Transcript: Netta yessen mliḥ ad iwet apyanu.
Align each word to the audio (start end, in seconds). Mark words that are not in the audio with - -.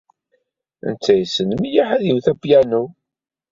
Netta 0.89 1.13
yessen 1.15 1.49
mliḥ 1.61 1.87
ad 1.95 2.03
iwet 2.09 2.27
apyanu. 2.33 2.83